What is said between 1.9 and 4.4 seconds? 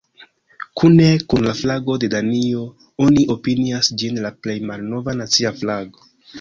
de Danio, oni opinias ĝin la